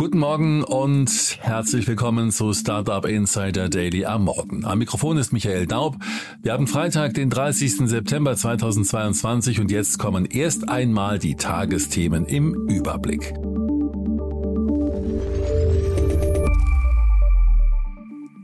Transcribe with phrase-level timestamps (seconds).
[0.00, 1.10] Guten Morgen und
[1.42, 4.64] herzlich willkommen zu Startup Insider Daily am Morgen.
[4.64, 5.96] Am Mikrofon ist Michael Daub.
[6.40, 7.86] Wir haben Freitag, den 30.
[7.86, 13.34] September 2022 und jetzt kommen erst einmal die Tagesthemen im Überblick.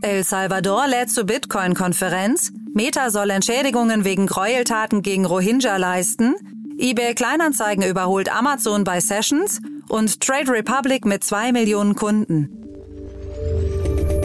[0.03, 2.53] El Salvador lädt zur Bitcoin-Konferenz.
[2.75, 6.35] Meta soll Entschädigungen wegen Gräueltaten gegen Rohingya leisten.
[6.77, 12.51] eBay Kleinanzeigen überholt Amazon bei Sessions und Trade Republic mit zwei Millionen Kunden.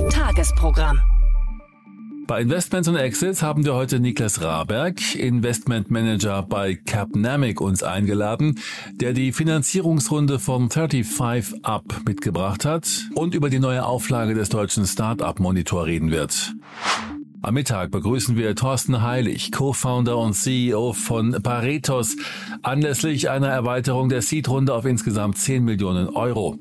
[0.09, 0.99] Tagesprogramm.
[2.31, 8.57] Bei Investments und Exits haben wir heute Niklas Raberg, Investmentmanager bei Capnamic, uns eingeladen,
[8.93, 14.85] der die Finanzierungsrunde von 35 Up mitgebracht hat und über die neue Auflage des deutschen
[14.85, 16.53] Startup Monitor reden wird.
[17.43, 22.15] Am Mittag begrüßen wir Thorsten Heilig, Co-Founder und CEO von Paretos,
[22.61, 26.59] anlässlich einer Erweiterung der Seed-Runde auf insgesamt 10 Millionen Euro.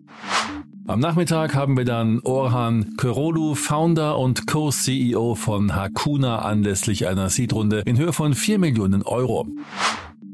[0.87, 7.83] Am Nachmittag haben wir dann Orhan Körolu, Founder und Co-CEO von Hakuna anlässlich einer Seed-Runde
[7.85, 9.47] in Höhe von 4 Millionen Euro.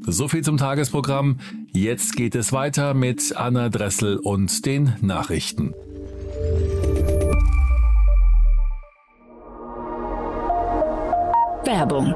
[0.01, 1.39] So viel zum Tagesprogramm.
[1.73, 5.73] Jetzt geht es weiter mit Anna Dressel und den Nachrichten.
[11.67, 12.15] Werbung.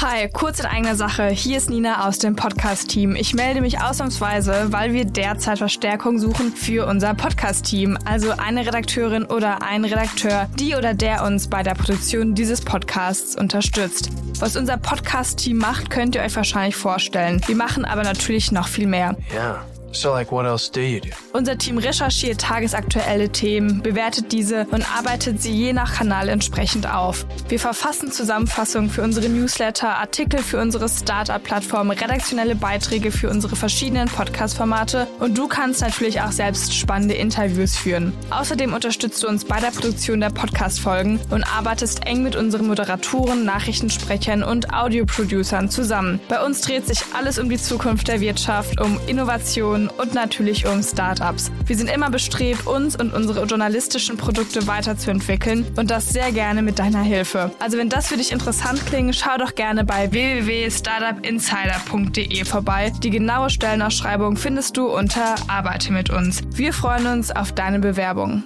[0.00, 1.26] Hi, kurz in eigener Sache.
[1.26, 3.16] Hier ist Nina aus dem Podcast-Team.
[3.16, 7.98] Ich melde mich ausnahmsweise, weil wir derzeit Verstärkung suchen für unser Podcast-Team.
[8.04, 13.34] Also eine Redakteurin oder ein Redakteur, die oder der uns bei der Produktion dieses Podcasts
[13.34, 14.10] unterstützt.
[14.38, 17.40] Was unser Podcast-Team macht, könnt ihr euch wahrscheinlich vorstellen.
[17.46, 19.16] Wir machen aber natürlich noch viel mehr.
[19.34, 19.64] Ja.
[19.92, 21.08] So like what else do you do?
[21.32, 27.26] Unser Team recherchiert tagesaktuelle Themen, bewertet diese und arbeitet sie je nach Kanal entsprechend auf.
[27.48, 34.08] Wir verfassen Zusammenfassungen für unsere Newsletter, Artikel für unsere Startup-Plattform, redaktionelle Beiträge für unsere verschiedenen
[34.08, 38.12] Podcast-Formate und du kannst natürlich auch selbst spannende Interviews führen.
[38.30, 43.44] Außerdem unterstützt du uns bei der Produktion der Podcast-Folgen und arbeitest eng mit unseren Moderatoren,
[43.44, 46.20] Nachrichtensprechern und Audioproducern zusammen.
[46.28, 50.82] Bei uns dreht sich alles um die Zukunft der Wirtschaft, um Innovation, und natürlich um
[50.82, 51.52] Startups.
[51.64, 56.80] Wir sind immer bestrebt, uns und unsere journalistischen Produkte weiterzuentwickeln und das sehr gerne mit
[56.80, 57.52] deiner Hilfe.
[57.60, 62.92] Also wenn das für dich interessant klingt, schau doch gerne bei www.startupinsider.de vorbei.
[63.02, 66.42] Die genaue Stellenausschreibung findest du unter Arbeite mit uns.
[66.54, 68.42] Wir freuen uns auf deine Bewerbung.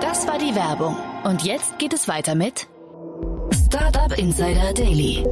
[0.00, 0.96] Das war die Werbung.
[1.24, 2.66] Und jetzt geht es weiter mit
[3.52, 5.24] Startup Insider Daily.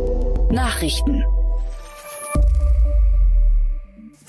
[0.51, 1.25] Nachrichten.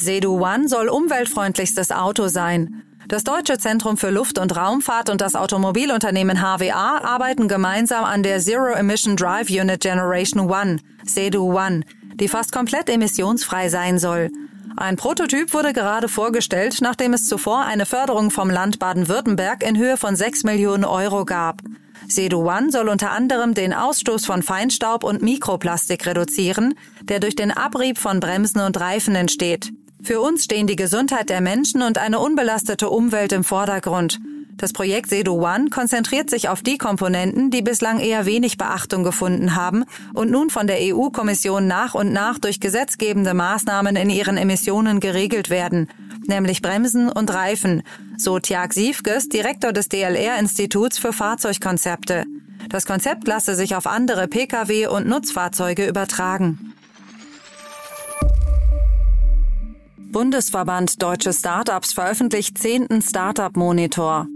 [0.01, 2.83] Sedu One soll umweltfreundlichstes Auto sein.
[3.07, 8.39] Das Deutsche Zentrum für Luft- und Raumfahrt und das Automobilunternehmen HWA arbeiten gemeinsam an der
[8.39, 11.81] Zero Emission Drive Unit Generation One, Sedu One,
[12.15, 14.31] die fast komplett emissionsfrei sein soll.
[14.75, 19.97] Ein Prototyp wurde gerade vorgestellt, nachdem es zuvor eine Förderung vom Land Baden-Württemberg in Höhe
[19.97, 21.61] von 6 Millionen Euro gab.
[22.07, 26.73] Sedu One soll unter anderem den Ausstoß von Feinstaub und Mikroplastik reduzieren,
[27.03, 29.71] der durch den Abrieb von Bremsen und Reifen entsteht.
[30.03, 34.19] Für uns stehen die Gesundheit der Menschen und eine unbelastete Umwelt im Vordergrund.
[34.57, 39.55] Das Projekt Sedo One konzentriert sich auf die Komponenten, die bislang eher wenig Beachtung gefunden
[39.55, 44.99] haben und nun von der EU-Kommission nach und nach durch gesetzgebende Maßnahmen in ihren Emissionen
[44.99, 45.87] geregelt werden,
[46.27, 47.83] nämlich Bremsen und Reifen,
[48.17, 52.25] so Tjag Siefges, Direktor des DLR-Instituts für Fahrzeugkonzepte.
[52.69, 56.70] Das Konzept lasse sich auf andere Pkw und Nutzfahrzeuge übertragen.
[60.11, 64.27] Bundesverband Deutsche Startups veröffentlicht zehnten Startup Monitor.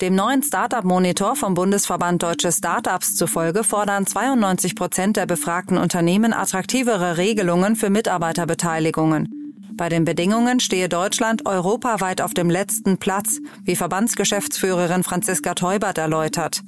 [0.00, 6.32] Dem neuen Startup Monitor vom Bundesverband Deutsche Startups zufolge fordern 92 Prozent der befragten Unternehmen
[6.32, 9.28] attraktivere Regelungen für Mitarbeiterbeteiligungen.
[9.74, 16.62] Bei den Bedingungen stehe Deutschland europaweit auf dem letzten Platz, wie Verbandsgeschäftsführerin Franziska Teubert erläutert.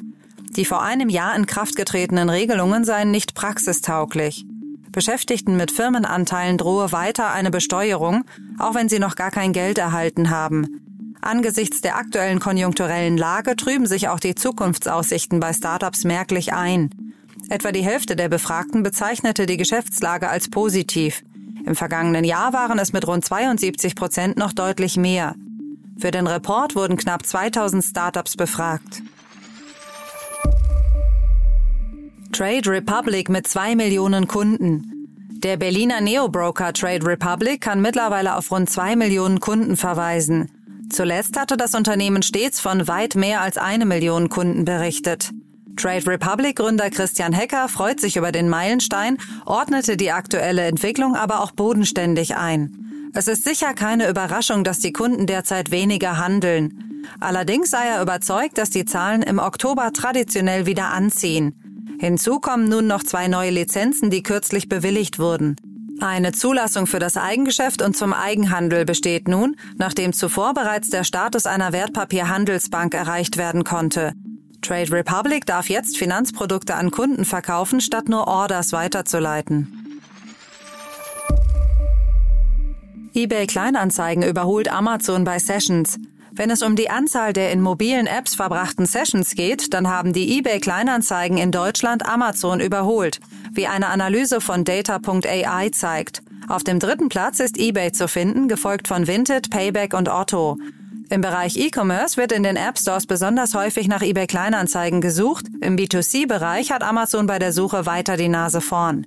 [0.57, 4.47] Die vor einem Jahr in Kraft getretenen Regelungen seien nicht praxistauglich.
[4.95, 8.25] Beschäftigten mit Firmenanteilen drohe weiter eine Besteuerung,
[8.59, 10.81] auch wenn sie noch gar kein Geld erhalten haben.
[11.21, 16.91] Angesichts der aktuellen konjunkturellen Lage trüben sich auch die Zukunftsaussichten bei Startups merklich ein.
[17.49, 21.25] Etwa die Hälfte der Befragten bezeichnete die Geschäftslage als positiv.
[21.67, 25.35] Im vergangenen Jahr waren es mit rund 72 Prozent noch deutlich mehr.
[25.99, 29.03] Für den Report wurden knapp 2000 Startups befragt.
[32.35, 35.07] Trade Republic mit zwei Millionen Kunden.
[35.45, 40.51] Der Berliner Neobroker Trade Republic kann mittlerweile auf rund zwei Millionen Kunden verweisen.
[40.91, 45.31] Zuletzt hatte das Unternehmen stets von weit mehr als eine Million Kunden berichtet.
[45.77, 51.41] Trade Republic Gründer Christian Hecker freut sich über den Meilenstein, ordnete die aktuelle Entwicklung aber
[51.41, 53.13] auch bodenständig ein.
[53.15, 57.05] Es ist sicher keine Überraschung, dass die Kunden derzeit weniger handeln.
[57.21, 61.61] Allerdings sei er überzeugt, dass die Zahlen im Oktober traditionell wieder anziehen.
[62.05, 65.57] Hinzu kommen nun noch zwei neue Lizenzen, die kürzlich bewilligt wurden.
[66.03, 71.47] Eine Zulassung für das Eigengeschäft und zum Eigenhandel besteht nun, nachdem zuvor bereits der Status
[71.47, 74.13] einer Wertpapierhandelsbank erreicht werden konnte.
[74.61, 80.03] Trade Republic darf jetzt Finanzprodukte an Kunden verkaufen, statt nur Orders weiterzuleiten.
[83.15, 85.99] eBay Kleinanzeigen überholt Amazon bei Sessions.
[86.37, 90.37] Wenn es um die Anzahl der in mobilen Apps verbrachten Sessions geht, dann haben die
[90.37, 93.21] eBay Kleinanzeigen in Deutschland Amazon überholt,
[93.53, 96.23] wie eine Analyse von Data.ai zeigt.
[96.49, 100.59] Auf dem dritten Platz ist eBay zu finden, gefolgt von Vinted, Payback und Otto.
[101.09, 105.47] Im Bereich E-Commerce wird in den App Stores besonders häufig nach eBay Kleinanzeigen gesucht.
[105.61, 109.07] Im B2C-Bereich hat Amazon bei der Suche weiter die Nase vorn.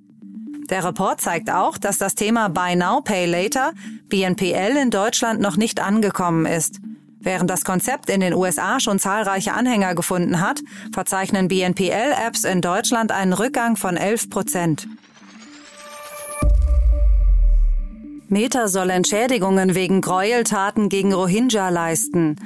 [0.69, 3.73] Der Report zeigt auch, dass das Thema Buy Now, Pay Later,
[4.07, 6.79] BNPL in Deutschland noch nicht angekommen ist.
[7.27, 10.61] Während das Konzept in den USA schon zahlreiche Anhänger gefunden hat,
[10.93, 14.87] verzeichnen BNPL-Apps in Deutschland einen Rückgang von 11 Prozent.
[18.29, 22.37] Meta soll Entschädigungen wegen Gräueltaten gegen Rohingya leisten.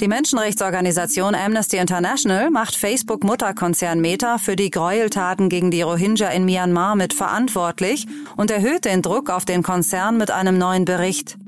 [0.00, 6.96] Die Menschenrechtsorganisation Amnesty International macht Facebook-Mutterkonzern Meta für die Gräueltaten gegen die Rohingya in Myanmar
[6.96, 11.38] mit verantwortlich und erhöht den Druck auf den Konzern mit einem neuen Bericht.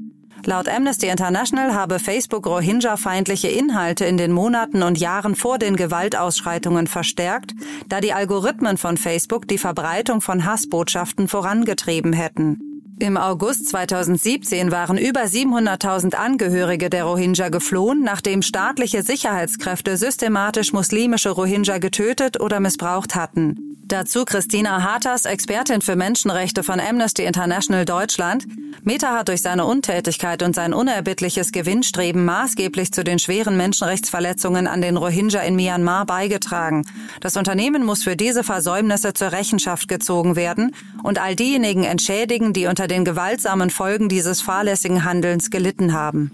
[0.49, 6.87] Laut Amnesty International habe Facebook Rohingya-feindliche Inhalte in den Monaten und Jahren vor den Gewaltausschreitungen
[6.87, 7.53] verstärkt,
[7.89, 12.76] da die Algorithmen von Facebook die Verbreitung von Hassbotschaften vorangetrieben hätten.
[12.99, 21.29] Im August 2017 waren über 700.000 Angehörige der Rohingya geflohen, nachdem staatliche Sicherheitskräfte systematisch muslimische
[21.29, 23.77] Rohingya getötet oder missbraucht hatten.
[23.89, 28.45] Dazu Christina Hartas, Expertin für Menschenrechte von Amnesty International Deutschland.
[28.83, 34.83] Meta hat durch seine Untätigkeit und sein unerbittliches Gewinnstreben maßgeblich zu den schweren Menschenrechtsverletzungen an
[34.83, 36.85] den Rohingya in Myanmar beigetragen.
[37.21, 42.67] Das Unternehmen muss für diese Versäumnisse zur Rechenschaft gezogen werden und all diejenigen entschädigen, die
[42.67, 46.31] unter den gewaltsamen Folgen dieses fahrlässigen Handelns gelitten haben.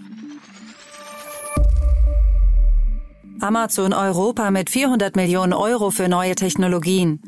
[3.39, 7.19] Amazon Europa mit 400 Millionen Euro für neue Technologien.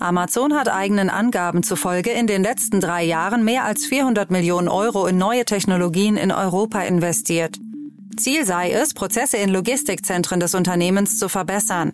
[0.00, 5.06] Amazon hat eigenen Angaben zufolge in den letzten drei Jahren mehr als 400 Millionen Euro
[5.06, 7.58] in neue Technologien in Europa investiert.
[8.16, 11.92] Ziel sei es, Prozesse in Logistikzentren des Unternehmens zu verbessern.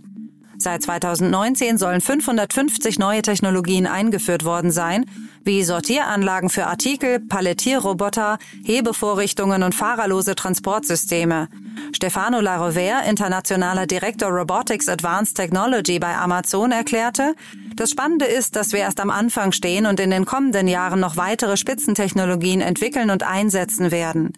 [0.58, 5.04] Seit 2019 sollen 550 neue Technologien eingeführt worden sein,
[5.44, 11.48] wie Sortieranlagen für Artikel, Palettierroboter, Hebevorrichtungen und fahrerlose Transportsysteme.
[11.92, 17.34] Stefano Larover, internationaler Direktor Robotics Advanced Technology bei Amazon, erklärte,
[17.76, 21.16] das Spannende ist, dass wir erst am Anfang stehen und in den kommenden Jahren noch
[21.16, 24.32] weitere Spitzentechnologien entwickeln und einsetzen werden.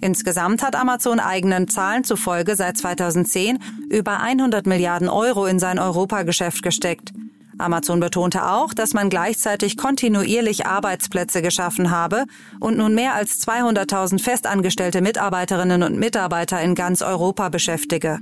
[0.00, 3.58] Insgesamt hat Amazon eigenen Zahlen zufolge seit 2010
[3.90, 7.12] über 100 Milliarden Euro in sein Europageschäft gesteckt.
[7.58, 12.24] Amazon betonte auch, dass man gleichzeitig kontinuierlich Arbeitsplätze geschaffen habe
[12.60, 18.20] und nun mehr als 200.000 festangestellte Mitarbeiterinnen und Mitarbeiter in ganz Europa beschäftige.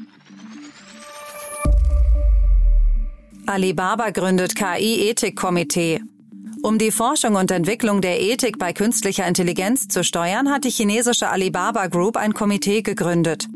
[3.46, 6.00] Alibaba gründet KI-Ethikkomitee.
[6.66, 11.28] Um die Forschung und Entwicklung der Ethik bei künstlicher Intelligenz zu steuern, hat die chinesische
[11.28, 13.46] Alibaba Group ein Komitee gegründet.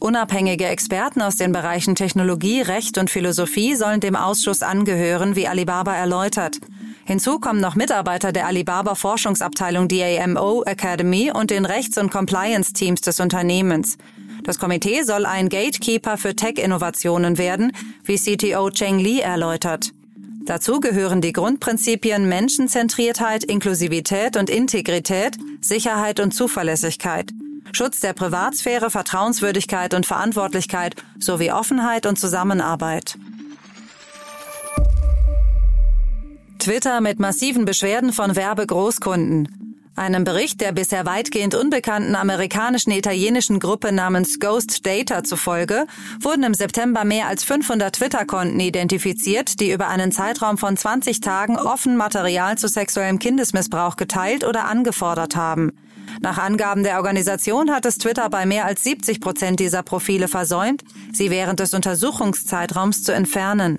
[0.00, 5.94] Unabhängige Experten aus den Bereichen Technologie, Recht und Philosophie sollen dem Ausschuss angehören, wie Alibaba
[5.94, 6.56] erläutert.
[7.04, 13.20] Hinzu kommen noch Mitarbeiter der Alibaba Forschungsabteilung DAMO Academy und den Rechts- und Compliance-Teams des
[13.20, 13.98] Unternehmens.
[14.44, 17.72] Das Komitee soll ein Gatekeeper für Tech-Innovationen werden,
[18.02, 19.92] wie CTO Cheng Li erläutert.
[20.46, 27.32] Dazu gehören die Grundprinzipien Menschenzentriertheit, Inklusivität und Integrität, Sicherheit und Zuverlässigkeit,
[27.72, 33.18] Schutz der Privatsphäre, Vertrauenswürdigkeit und Verantwortlichkeit sowie Offenheit und Zusammenarbeit.
[36.60, 39.65] Twitter mit massiven Beschwerden von Werbegroßkunden.
[39.96, 45.86] Einem Bericht der bisher weitgehend unbekannten amerikanischen italienischen Gruppe namens Ghost Data zufolge
[46.20, 51.56] wurden im September mehr als 500 Twitter-Konten identifiziert, die über einen Zeitraum von 20 Tagen
[51.56, 55.72] offen Material zu sexuellem Kindesmissbrauch geteilt oder angefordert haben.
[56.20, 60.84] Nach Angaben der Organisation hat es Twitter bei mehr als 70 Prozent dieser Profile versäumt,
[61.14, 63.78] sie während des Untersuchungszeitraums zu entfernen.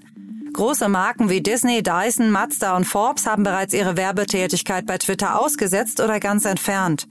[0.53, 5.99] Große Marken wie Disney, Dyson, Mazda und Forbes haben bereits ihre Werbetätigkeit bei Twitter ausgesetzt
[5.99, 7.07] oder ganz entfernt.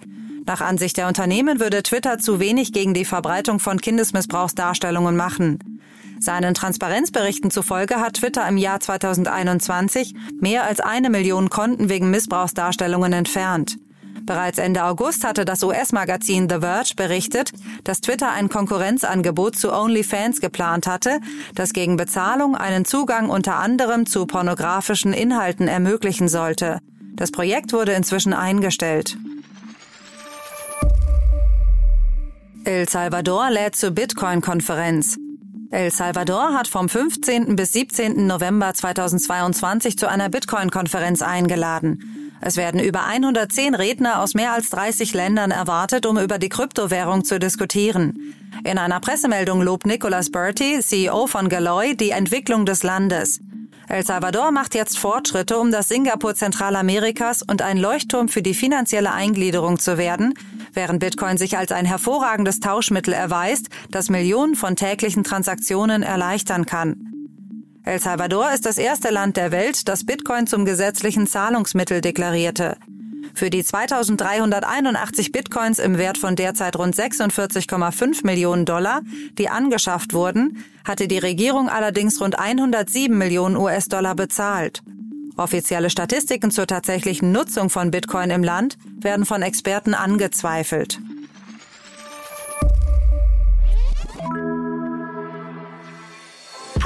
[0.46, 5.80] Nach Ansicht der Unternehmen würde Twitter zu wenig gegen die Verbreitung von Kindesmissbrauchsdarstellungen machen.
[6.20, 13.12] Seinen Transparenzberichten zufolge hat Twitter im Jahr 2021 mehr als eine Million Konten wegen Missbrauchsdarstellungen
[13.12, 13.76] entfernt.
[14.26, 17.52] Bereits Ende August hatte das US-Magazin The Verge berichtet,
[17.84, 21.20] dass Twitter ein Konkurrenzangebot zu OnlyFans geplant hatte,
[21.54, 26.80] das gegen Bezahlung einen Zugang unter anderem zu pornografischen Inhalten ermöglichen sollte.
[27.14, 29.16] Das Projekt wurde inzwischen eingestellt.
[32.64, 35.18] El Salvador lädt zur Bitcoin-Konferenz.
[35.70, 37.54] El Salvador hat vom 15.
[37.54, 38.26] bis 17.
[38.26, 42.15] November 2022 zu einer Bitcoin-Konferenz eingeladen.
[42.40, 47.24] Es werden über 110 Redner aus mehr als 30 Ländern erwartet, um über die Kryptowährung
[47.24, 48.34] zu diskutieren.
[48.64, 53.40] In einer Pressemeldung lobt Nicolas Bertie, CEO von Galoy, die Entwicklung des Landes.
[53.88, 59.12] El Salvador macht jetzt Fortschritte, um das Singapur Zentralamerikas und ein Leuchtturm für die finanzielle
[59.12, 60.34] Eingliederung zu werden,
[60.72, 67.15] während Bitcoin sich als ein hervorragendes Tauschmittel erweist, das Millionen von täglichen Transaktionen erleichtern kann.
[67.86, 72.76] El Salvador ist das erste Land der Welt, das Bitcoin zum gesetzlichen Zahlungsmittel deklarierte.
[73.32, 79.02] Für die 2381 Bitcoins im Wert von derzeit rund 46,5 Millionen Dollar,
[79.38, 84.82] die angeschafft wurden, hatte die Regierung allerdings rund 107 Millionen US-Dollar bezahlt.
[85.36, 90.98] Offizielle Statistiken zur tatsächlichen Nutzung von Bitcoin im Land werden von Experten angezweifelt.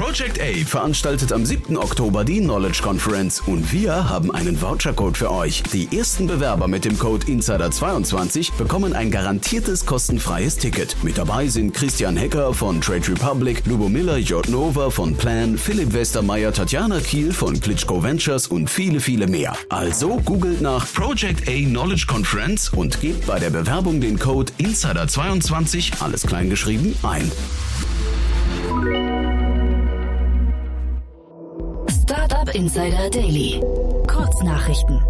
[0.00, 1.76] Project A veranstaltet am 7.
[1.76, 5.62] Oktober die Knowledge Conference und wir haben einen Vouchercode für euch.
[5.74, 10.96] Die ersten Bewerber mit dem Code Insider22 bekommen ein garantiertes kostenfreies Ticket.
[11.02, 17.00] Mit dabei sind Christian Hecker von Trade Republic, Lubomila Jotnova von Plan, Philipp Westermeier, Tatjana
[17.00, 19.52] Kiel von Klitschko Ventures und viele, viele mehr.
[19.68, 26.02] Also googelt nach Project A Knowledge Conference und gebt bei der Bewerbung den Code Insider22,
[26.02, 27.30] alles klein geschrieben, ein.
[32.54, 33.60] Insider Daily.
[34.08, 35.00] Kurznachrichten.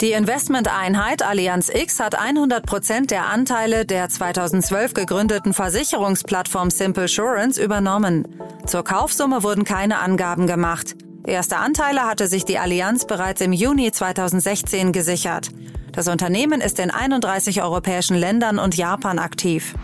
[0.00, 7.62] Die Investmenteinheit Allianz X hat 100 Prozent der Anteile der 2012 gegründeten Versicherungsplattform Simple Assurance
[7.62, 8.28] übernommen.
[8.66, 10.96] Zur Kaufsumme wurden keine Angaben gemacht.
[11.26, 15.48] Erste Anteile hatte sich die Allianz bereits im Juni 2016 gesichert.
[15.92, 19.74] Das Unternehmen ist in 31 europäischen Ländern und Japan aktiv.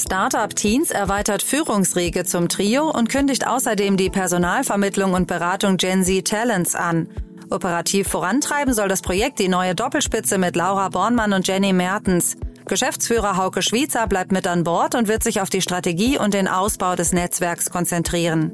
[0.00, 6.26] Startup Teens erweitert Führungsriege zum Trio und kündigt außerdem die Personalvermittlung und Beratung Gen Z
[6.26, 7.08] Talents an.
[7.50, 12.36] Operativ vorantreiben soll das Projekt die neue Doppelspitze mit Laura Bornmann und Jenny Mertens.
[12.66, 16.48] Geschäftsführer Hauke Schwiezer bleibt mit an Bord und wird sich auf die Strategie und den
[16.48, 18.52] Ausbau des Netzwerks konzentrieren.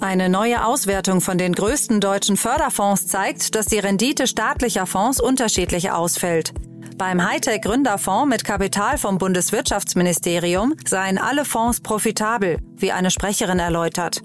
[0.00, 5.90] Eine neue Auswertung von den größten deutschen Förderfonds zeigt, dass die Rendite staatlicher Fonds unterschiedlich
[5.90, 6.54] ausfällt.
[7.00, 14.20] Beim Hightech Gründerfonds mit Kapital vom Bundeswirtschaftsministerium seien alle Fonds profitabel, wie eine Sprecherin erläutert.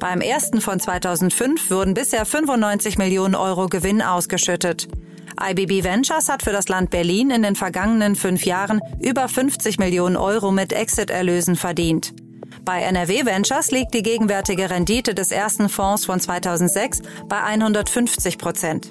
[0.00, 4.88] Beim ersten von 2005 wurden bisher 95 Millionen Euro Gewinn ausgeschüttet.
[5.40, 10.16] IBB Ventures hat für das Land Berlin in den vergangenen fünf Jahren über 50 Millionen
[10.16, 12.12] Euro mit Exit-Erlösen verdient.
[12.64, 18.90] Bei NRW Ventures liegt die gegenwärtige Rendite des ersten Fonds von 2006 bei 150 Prozent.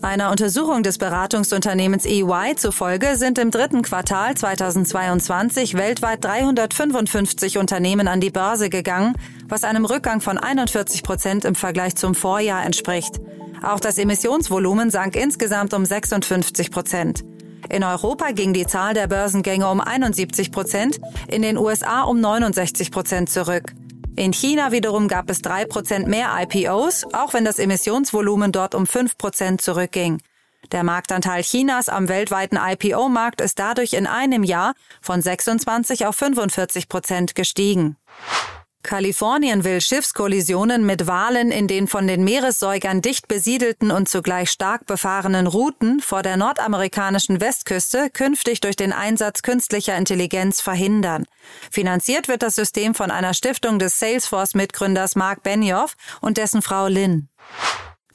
[0.00, 8.20] Einer Untersuchung des Beratungsunternehmens EY zufolge sind im dritten Quartal 2022 weltweit 355 Unternehmen an
[8.20, 9.14] die Börse gegangen,
[9.48, 13.20] was einem Rückgang von 41 Prozent im Vergleich zum Vorjahr entspricht.
[13.60, 17.24] Auch das Emissionsvolumen sank insgesamt um 56 Prozent.
[17.68, 22.92] In Europa ging die Zahl der Börsengänge um 71 Prozent, in den USA um 69
[22.92, 23.74] Prozent zurück.
[24.18, 28.84] In China wiederum gab es drei Prozent mehr IPOs, auch wenn das Emissionsvolumen dort um
[28.84, 30.20] fünf Prozent zurückging.
[30.72, 36.88] Der Marktanteil Chinas am weltweiten IPO-Markt ist dadurch in einem Jahr von 26 auf 45
[36.88, 37.96] Prozent gestiegen.
[38.88, 44.86] Kalifornien will Schiffskollisionen mit Walen in den von den Meeressäugern dicht besiedelten und zugleich stark
[44.86, 51.26] befahrenen Routen vor der nordamerikanischen Westküste künftig durch den Einsatz künstlicher Intelligenz verhindern.
[51.70, 57.28] Finanziert wird das System von einer Stiftung des Salesforce-Mitgründers Mark Benioff und dessen Frau Lynn.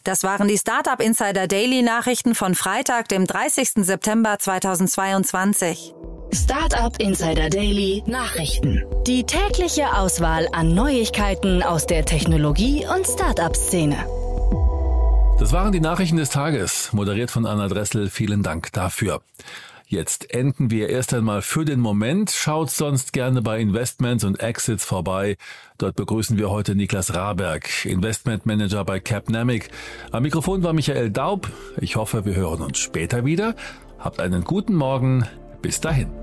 [0.04, 3.86] Das waren die Startup Insider Daily Nachrichten von Freitag, dem 30.
[3.86, 5.94] September 2022.
[6.34, 8.84] Startup Insider Daily Nachrichten.
[9.06, 13.98] Die tägliche Auswahl an Neuigkeiten aus der Technologie- und Startup-Szene.
[15.40, 18.10] Das waren die Nachrichten des Tages, moderiert von Anna Dressel.
[18.10, 19.22] Vielen Dank dafür.
[19.86, 22.32] Jetzt enden wir erst einmal für den Moment.
[22.32, 25.38] Schaut sonst gerne bei Investments und Exits vorbei.
[25.78, 29.70] Dort begrüßen wir heute Niklas Raberg, Investment Manager bei Capnamic.
[30.12, 31.48] Am Mikrofon war Michael Daub.
[31.80, 33.56] Ich hoffe, wir hören uns später wieder.
[34.00, 35.28] Habt einen guten Morgen.
[35.62, 36.23] Bis dahin.